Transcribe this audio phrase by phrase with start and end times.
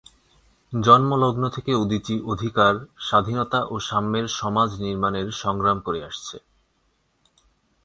[0.73, 2.73] জন্মলগ্ন থেকে উদীচী অধিকার,
[2.99, 6.37] স্বাধীনতা ও সাম্যের সমাজ নির্মাণের সংগ্রাম করে আসছে।